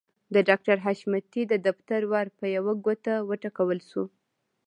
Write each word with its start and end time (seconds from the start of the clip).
د 0.33 0.35
ډاکټر 0.47 0.77
حشمتي 0.85 1.43
د 1.47 1.53
دفتر 1.67 2.01
ور 2.11 2.27
په 2.37 2.45
يوه 2.55 2.73
ګوته 2.85 3.13
وټکول 3.29 3.79
شو. 3.89 4.03